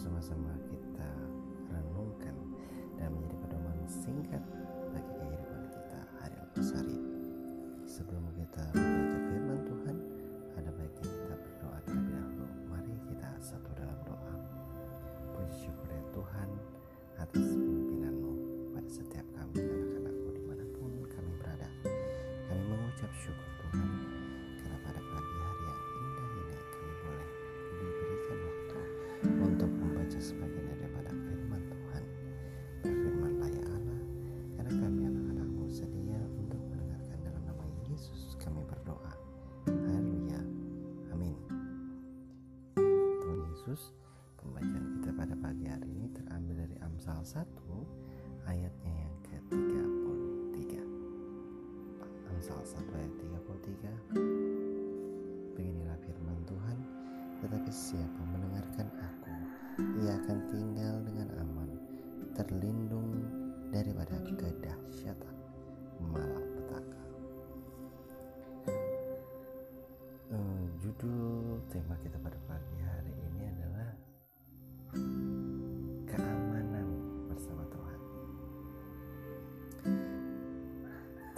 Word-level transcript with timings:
sama-sama 0.00 0.56
kita 0.64 1.12
renungkan 1.68 2.32
dan 2.96 3.12
menjadi 3.12 3.36
pedoman 3.44 3.76
singkat 3.84 4.40
bagi 4.96 5.12
kehidupan 5.12 5.62
kita 5.68 6.00
hari 6.24 6.36
lepas 6.40 6.68
hari. 6.72 6.96
Sebelum 7.84 8.24
kita 8.32 8.64
membaca 8.72 9.18
firman 9.28 9.60
Tuhan, 9.68 9.96
ada 10.56 10.70
baiknya 10.72 11.04
kita 11.04 11.34
berdoa 11.36 11.78
terlebih 11.84 12.16
dahulu. 12.16 12.48
Mari 12.72 12.96
kita 13.12 13.28
satu 13.44 13.68
dalam 13.76 13.98
doa. 14.08 14.34
Puji 15.36 15.68
syukur 15.68 15.88
ya 15.92 16.02
Tuhan 16.16 16.48
atas 17.20 17.59
pembacaan 44.40 44.96
kita 44.96 45.12
pada 45.12 45.36
pagi 45.36 45.68
hari 45.68 45.92
ini 45.92 46.08
terambil 46.16 46.64
dari 46.64 46.72
Amsal 46.80 47.20
1 47.20 47.44
ayatnya 48.48 48.88
yang 48.88 49.12
ke-33. 49.28 50.80
Amsal 52.32 52.64
1 52.64 52.80
ayat 52.96 53.12
33. 53.20 55.52
Beginilah 55.52 56.00
firman 56.00 56.40
Tuhan, 56.48 56.78
tetapi 57.44 57.68
siapa 57.68 58.20
mendengarkan 58.32 58.88
aku, 58.96 59.28
ia 60.00 60.16
akan 60.24 60.38
tinggal 60.48 61.04
dengan 61.04 61.28
aman, 61.44 61.76
terlindung 62.32 63.28
daripada 63.68 64.16
kedahsyatan 64.24 65.36
malapetaka. 66.00 67.02
Eh, 70.32 70.64
judul 70.80 71.60
tema 71.68 71.92
kita 72.00 72.16
pada 72.24 72.40
pagi 72.48 72.80
hari 72.80 73.09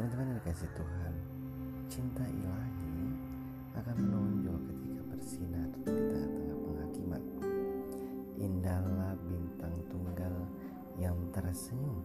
Teman-teman 0.00 0.32
yang 0.32 0.40
dikasih 0.40 0.70
Tuhan, 0.80 1.14
cinta 1.92 2.24
ilahi 2.24 3.04
akan 3.76 3.96
menonjol 4.00 4.56
ketika 4.72 5.02
bersinar 5.12 5.68
di 5.76 5.92
tengah-tengah 5.92 6.56
penghakiman. 6.56 7.22
Indahlah 8.40 9.12
bintang 9.28 9.76
tunggal 9.92 10.32
yang 10.96 11.12
tersenyum 11.36 12.00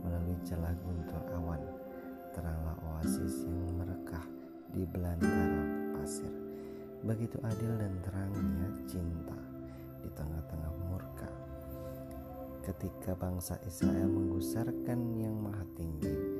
melalui 0.00 0.40
celah 0.40 0.72
guntur 0.88 1.20
awan. 1.36 1.60
Teranglah 2.32 2.80
oasis 2.80 3.44
yang 3.44 3.76
merekah 3.76 4.24
di 4.72 4.88
belantara 4.88 5.68
pasir. 6.00 6.32
Begitu 7.04 7.36
adil 7.44 7.76
dan 7.76 7.92
terangnya 8.08 8.72
cinta 8.88 9.36
di 10.00 10.08
tengah-tengah 10.16 10.72
murka. 10.88 11.28
Ketika 12.64 13.12
bangsa 13.12 13.60
Israel 13.68 14.08
menggusarkan 14.08 15.20
yang 15.20 15.36
maha 15.44 15.68
tinggi 15.76 16.33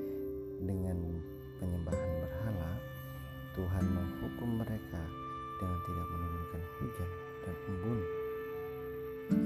dengan 0.65 0.99
penyembahan 1.61 2.11
berhala, 2.25 2.73
Tuhan 3.55 3.85
menghukum 3.87 4.51
mereka 4.65 5.03
dengan 5.61 5.79
tidak 5.87 6.07
menurunkan 6.11 6.63
hujan 6.81 7.11
dan 7.45 7.57
embun 7.71 8.01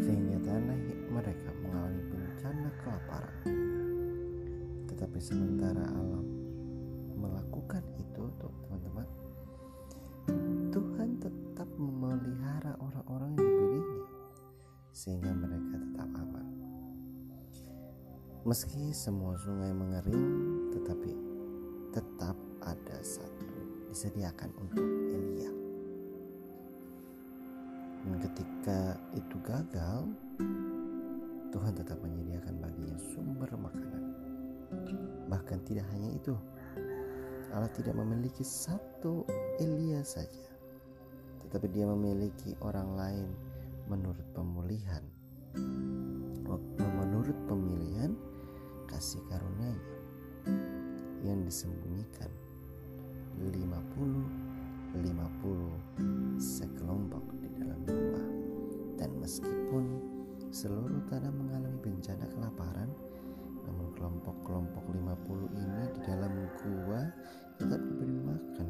sehingga 0.02 0.38
tanah 0.42 0.78
mereka 1.12 1.50
mengalami 1.62 2.02
bencana 2.10 2.70
kelaparan. 2.82 3.36
Tetapi 4.90 5.18
sementara 5.22 5.84
alam 5.86 6.26
melakukan 7.14 7.82
itu 7.98 8.22
tuh 8.38 8.52
teman-teman, 8.66 9.06
Tuhan 10.74 11.08
tetap 11.22 11.68
memelihara 11.78 12.74
orang-orang 12.82 13.38
yang 13.38 13.46
dipilihnya 13.46 14.04
sehingga 14.90 15.30
mereka 15.30 15.74
tetap 15.78 16.10
aman. 16.26 16.57
Meski 18.48 18.96
semua 18.96 19.36
sungai 19.36 19.76
mengering, 19.76 20.24
tetapi 20.72 21.12
tetap 21.92 22.32
ada 22.64 22.96
satu 23.04 23.44
disediakan 23.92 24.48
untuk 24.56 24.88
Elia. 25.12 25.52
Dan 28.08 28.16
ketika 28.24 28.96
itu 29.12 29.36
gagal, 29.44 30.08
Tuhan 31.52 31.76
tetap 31.76 32.00
menyediakan 32.00 32.56
baginya 32.56 32.96
sumber 33.12 33.52
makanan. 33.52 34.16
Bahkan 35.28 35.68
tidak 35.68 35.84
hanya 35.92 36.16
itu, 36.16 36.32
Allah 37.52 37.68
tidak 37.76 38.00
memiliki 38.00 38.48
satu 38.48 39.28
Elia 39.60 40.00
saja, 40.00 40.48
tetapi 41.44 41.68
Dia 41.68 41.84
memiliki 41.84 42.56
orang 42.64 42.96
lain 42.96 43.28
menurut 43.92 44.24
pemulihan, 44.32 45.04
disembunyikan. 51.48 52.28
50 53.40 54.48
50 54.98 56.40
sekelompok 56.40 57.24
di 57.38 57.48
dalam 57.60 57.80
gua 57.84 58.24
dan 58.96 59.10
meskipun 59.20 59.84
seluruh 60.48 61.04
tanah 61.12 61.28
mengalami 61.28 61.78
bencana 61.84 62.24
kelaparan 62.32 62.90
namun 63.68 63.92
kelompok-kelompok 63.94 64.84
50 64.90 65.60
ini 65.60 65.82
di 65.92 66.00
dalam 66.08 66.32
gua 66.64 67.00
tetap 67.60 67.80
diberi 67.84 68.16
makan 68.24 68.68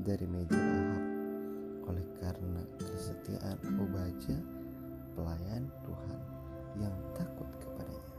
dari 0.00 0.26
meja 0.26 0.56
Ahab 0.56 1.04
oleh 1.92 2.06
karena 2.22 2.62
kesetiaan 2.80 3.58
Obaja 3.76 4.36
pelayan 5.12 5.68
Tuhan 5.84 6.20
yang 6.78 6.94
takut 7.18 7.50
kepadanya. 7.58 8.14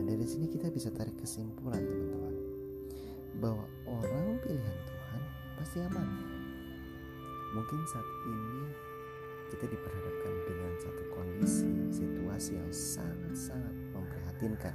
Dan 0.00 0.04
dari 0.08 0.24
sini 0.24 0.48
kita 0.48 0.72
bisa 0.72 0.88
tarik 0.88 1.12
kesimpulan 1.20 1.76
teman-teman 1.78 2.01
bahwa 3.42 3.66
orang 3.90 4.38
pilihan 4.38 4.78
Tuhan 4.86 5.22
pasti 5.58 5.82
aman. 5.82 6.08
Mungkin 7.58 7.80
saat 7.90 8.06
ini 8.30 8.70
kita 9.50 9.66
diperhadapkan 9.66 10.34
dengan 10.46 10.72
satu 10.78 11.02
kondisi, 11.10 11.68
situasi 11.90 12.54
yang 12.54 12.70
sangat-sangat 12.70 13.74
memprihatinkan. 13.90 14.74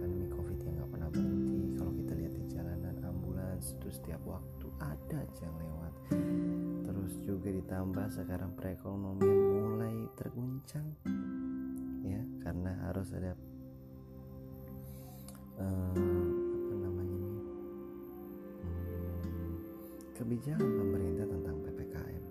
Pandemi 0.00 0.26
COVID 0.32 0.58
yang 0.64 0.80
gak 0.80 0.90
pernah 0.96 1.08
berhenti. 1.12 1.60
Kalau 1.76 1.92
kita 1.92 2.12
lihat 2.16 2.32
di 2.34 2.44
jalanan 2.48 2.96
ambulans 3.04 3.76
itu 3.76 3.88
setiap 3.92 4.24
waktu 4.24 4.66
ada 4.80 5.16
aja 5.20 5.42
yang 5.44 5.56
lewat. 5.60 5.94
Terus 6.88 7.12
juga 7.20 7.48
ditambah 7.52 8.06
sekarang 8.10 8.50
perekonomian 8.56 9.38
mulai 9.60 9.96
terguncang, 10.16 10.88
ya 12.00 12.24
karena 12.42 12.72
harus 12.88 13.12
ada 13.12 13.36
uh, 15.62 16.17
kebijakan 20.18 20.66
pemerintah 20.66 21.26
tentang 21.30 21.56
PPKM. 21.62 22.24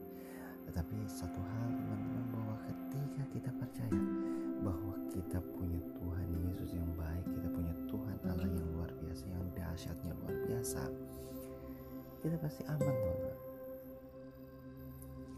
Tetapi 0.68 0.98
satu 1.08 1.40
hal 1.40 1.70
teman-teman 1.72 2.26
bahwa 2.36 2.56
ketika 2.68 3.24
kita 3.32 3.52
percaya 3.56 4.02
bahwa 4.60 4.94
kita 5.08 5.40
punya 5.56 5.80
Tuhan 5.96 6.28
Yesus 6.44 6.76
yang 6.76 6.92
baik, 7.00 7.24
kita 7.24 7.48
punya 7.48 7.74
Tuhan 7.88 8.18
Allah 8.28 8.50
yang 8.52 8.68
luar 8.76 8.92
biasa, 9.00 9.24
yang 9.32 9.48
dahsyatnya 9.56 10.12
luar 10.20 10.36
biasa, 10.44 10.84
kita 12.20 12.36
pasti 12.44 12.62
aman 12.68 12.84
teman-teman. 12.92 13.40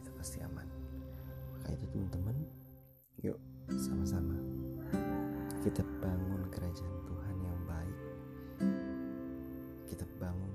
Kita 0.02 0.12
pasti 0.18 0.38
aman. 0.42 0.68
Maka 1.54 1.70
itu 1.78 1.86
teman-teman, 1.94 2.36
yuk 3.22 3.38
sama-sama 3.78 4.34
kita 5.62 5.86
bangun 6.02 6.42
kerajaan 6.50 6.98
Tuhan 7.06 7.36
yang 7.46 7.60
baik. 7.70 8.00
Kita 9.92 10.06
bangun 10.18 10.49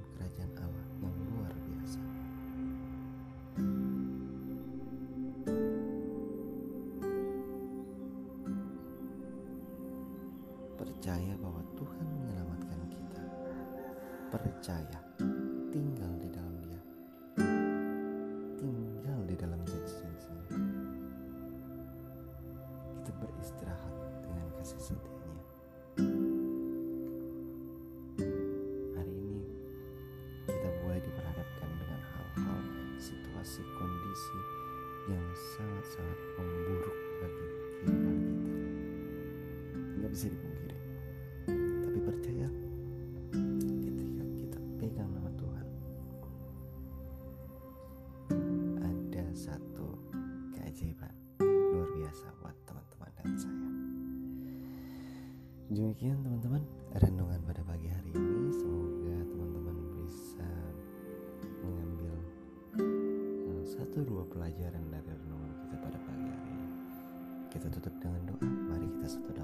Percaya 10.75 11.38
bahwa 11.38 11.62
Tuhan 11.79 12.03
menyelamatkan 12.03 12.81
kita. 12.91 13.23
Percaya 14.35 14.99
tinggal 15.71 16.11
di 16.19 16.29
dalam 16.35 16.55
Dia. 16.59 16.81
Tinggal 18.59 19.21
di 19.23 19.35
dalam 19.38 19.61
janji-janjinya. 19.62 20.50
Kita 22.99 23.11
beristirahat 23.23 23.94
dengan 24.26 24.47
kasih 24.59 24.81
setianya. 24.82 25.44
Hari 28.99 29.15
ini 29.15 29.47
kita 30.50 30.69
boleh 30.82 30.99
diperhadapkan 30.99 31.71
dengan 31.79 32.03
hal-hal 32.03 32.61
situasi 32.99 33.62
kondisi 33.79 34.41
yang 35.06 35.26
sangat-sangat 35.55 36.19
memburuk 36.35 36.99
bagi 37.23 37.47
kehidupan 37.87 38.17
kita 38.19 38.55
nggak 40.05 40.11
bisa 40.12 40.29
dipungkiri 40.29 40.54
percaya? 42.14 42.46
Ketika 43.34 44.25
kita 44.38 44.58
pegang 44.78 45.11
nama 45.11 45.31
Tuhan 45.34 45.66
ada 48.78 49.25
satu 49.34 49.99
keajaiban 50.55 51.11
luar 51.43 51.90
biasa 51.90 52.31
buat 52.38 52.55
teman-teman 52.70 53.11
dan 53.19 53.28
saya. 53.34 53.70
Demikian 55.75 56.22
teman-teman 56.22 56.62
renungan 56.94 57.40
pada 57.43 57.66
pagi 57.66 57.90
hari 57.90 58.14
ini. 58.14 58.46
Semoga 58.55 59.19
teman-teman 59.34 59.76
bisa 59.99 60.50
mengambil 61.66 62.14
eh, 62.78 63.62
satu 63.66 64.06
dua 64.06 64.22
pelajaran 64.31 64.87
dari 64.87 65.11
renungan 65.19 65.50
kita 65.66 65.76
pada 65.82 65.99
pagi 65.99 66.26
hari 66.31 66.50
ini. 66.55 66.69
Kita 67.50 67.66
tutup 67.75 67.94
dengan 67.99 68.22
doa. 68.31 68.46
Mari 68.46 68.87
kita 68.87 69.19
satu 69.19 69.31
doa 69.34 69.44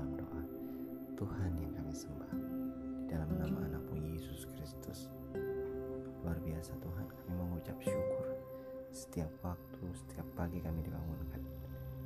pagi 10.41 10.57
kami 10.65 10.81
dibangunkan. 10.81 11.43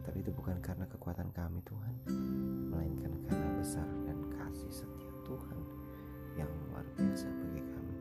Tapi 0.03 0.19
itu 0.19 0.35
bukan 0.35 0.59
karena 0.59 0.83
kekuatan 0.91 1.31
kami 1.31 1.63
Tuhan. 1.63 1.95
Melainkan 2.67 3.15
karena 3.31 3.49
besar 3.63 3.87
dan 4.03 4.19
kasih 4.27 4.75
setia 4.75 5.15
Tuhan 5.23 5.59
yang 6.35 6.51
luar 6.67 6.83
biasa 6.99 7.31
bagi 7.31 7.63
kami. 7.63 7.97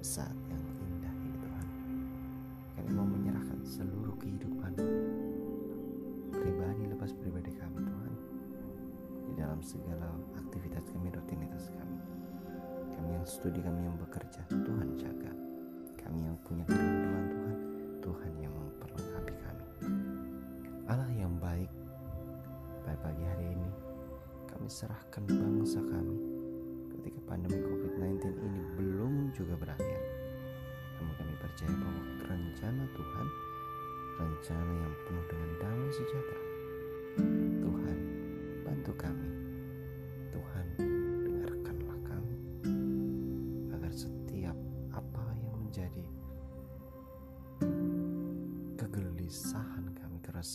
Saat 0.00 0.32
yang 0.48 0.64
indah 0.88 1.12
ini 1.20 1.36
Tuhan. 1.36 1.68
Kami 2.80 2.90
mau 2.96 3.04
menyerahkan 3.04 3.60
seluruh 3.60 4.16
kehidupan 4.16 4.72
pribadi 6.32 6.82
lepas 6.88 7.12
pribadi 7.12 7.52
kami 7.52 7.76
Tuhan. 7.84 8.12
Di 9.28 9.32
dalam 9.36 9.60
segala 9.60 10.16
aktivitas 10.32 10.88
kami 10.96 11.12
rutinitas 11.12 11.68
kami. 11.76 12.00
Kami 12.96 13.20
yang 13.20 13.26
studi 13.28 13.60
kami 13.60 13.84
yang 13.84 14.00
bekerja 14.00 14.40
Tuhan 14.48 14.96
jaga. 14.96 15.32
Kami 16.00 16.24
yang 16.24 16.40
punya 16.40 16.64
kerinduan 16.64 17.24
Tuhan 17.36 17.41
Tuhan 18.12 18.44
yang 18.44 18.52
memperlengkapi 18.52 19.34
kami 19.40 19.64
Allah 20.84 21.08
yang 21.16 21.32
baik 21.40 21.72
pada 22.84 23.00
pagi 23.00 23.24
hari 23.24 23.56
ini 23.56 23.72
kami 24.52 24.68
serahkan 24.68 25.24
bangsa 25.24 25.80
kami 25.80 26.20
ketika 26.92 27.24
pandemi 27.24 27.56
COVID-19 27.56 28.20
ini 28.36 28.60
belum 28.76 29.32
juga 29.32 29.56
berakhir. 29.56 29.96
Namun 31.00 31.14
kami 31.16 31.34
percaya 31.40 31.72
bahwa 31.72 32.02
rencana 32.28 32.84
Tuhan, 32.92 33.26
rencana 34.20 34.72
yang 34.76 34.94
penuh 35.08 35.24
dengan 35.32 35.50
damai 35.56 35.90
sejahtera. 35.96 36.42
Tuhan, 37.64 37.98
bantu 38.60 38.92
kami. 39.00 39.31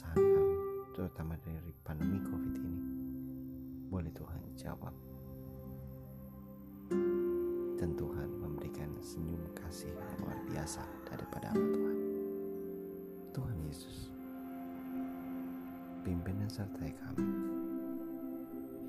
Kami, 0.06 0.30
terutama 0.94 1.34
dari 1.42 1.74
pandemi 1.82 2.22
COVID 2.22 2.56
ini, 2.60 2.82
boleh 3.88 4.12
Tuhan 4.14 4.42
jawab. 4.54 4.94
Dan 7.78 7.94
Tuhan 7.94 8.30
memberikan 8.42 8.90
senyum 9.02 9.42
kasih 9.54 9.94
yang 9.94 10.14
luar 10.22 10.38
biasa 10.50 10.82
daripada 11.06 11.54
apa 11.54 11.66
Tuhan. 11.74 11.98
Tuhan 13.38 13.58
Yesus, 13.70 14.10
pimpin 16.02 16.42
dan 16.42 16.50
sertai 16.50 16.94
kami. 16.94 17.28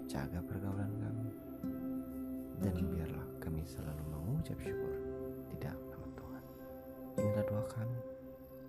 Jaga 0.08 0.40
pergaulan 0.44 0.88
kami. 0.88 1.30
Dan 2.58 2.74
biarlah 2.90 3.28
kami 3.38 3.62
selalu 3.64 4.02
mengucap 4.08 4.56
syukur 4.58 4.94
di 5.52 5.56
dalam 5.60 5.84
nama 5.92 6.08
Tuhan. 6.16 6.44
Inilah 7.20 7.44
doa 7.44 7.64
kami. 7.68 8.00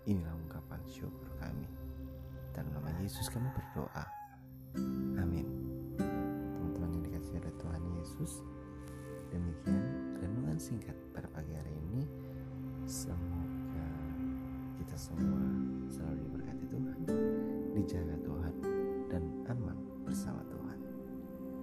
Inilah 0.08 0.36
ungkapan 0.36 0.84
syukur 0.86 1.32
kami. 1.40 1.68
Dalam 2.60 2.76
nama 2.76 2.92
Yesus 3.00 3.32
kami 3.32 3.48
berdoa. 3.56 4.04
Amin. 5.16 5.48
Teman-teman 5.96 6.92
yang 6.92 7.04
dikasih 7.08 7.40
oleh 7.40 7.56
Tuhan 7.56 7.84
Yesus, 7.96 8.44
demikian 9.32 9.80
renungan 10.20 10.60
singkat 10.60 10.92
pada 11.16 11.32
pagi 11.32 11.56
hari 11.56 11.72
ini. 11.72 12.04
Semoga 12.84 13.88
kita 14.76 14.92
semua 15.00 15.40
selalu 15.88 16.20
diberkati 16.20 16.66
Tuhan, 16.68 17.00
dijaga 17.80 18.16
Tuhan, 18.28 18.54
dan 19.08 19.24
aman 19.56 19.80
bersama 20.04 20.44
Tuhan. 20.52 20.80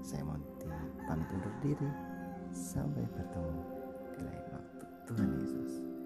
Saya 0.00 0.24
Monty 0.24 0.72
pamit 1.04 1.28
undur 1.28 1.52
diri. 1.60 1.92
Sampai 2.56 3.04
bertemu 3.12 3.62
di 4.16 4.20
lain 4.24 4.46
waktu. 4.48 4.84
Tuhan 5.12 5.28
Yesus. 5.44 5.96